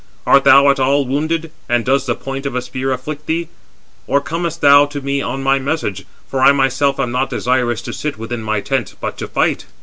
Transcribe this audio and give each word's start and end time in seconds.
Art 0.25 0.45
thou 0.45 0.67
at 0.71 0.79
all 0.79 1.05
wounded, 1.05 1.51
and 1.69 1.85
does 1.85 2.07
the 2.07 2.15
point 2.15 2.47
of 2.47 2.55
a 2.55 2.61
spear 2.63 2.91
afflict 2.91 3.27
thee? 3.27 3.49
Or 4.07 4.19
comest 4.19 4.59
thou 4.61 4.87
to 4.87 4.99
me 4.99 5.21
on 5.21 5.45
any 5.45 5.59
message? 5.59 6.07
For 6.27 6.41
I 6.41 6.51
myself 6.53 6.99
am 6.99 7.11
not 7.11 7.29
desirous 7.29 7.83
to 7.83 7.93
sit 7.93 8.17
within 8.17 8.41
my 8.41 8.61
tent, 8.61 8.95
but 8.99 9.15
to 9.19 9.27
fight." 9.27 9.67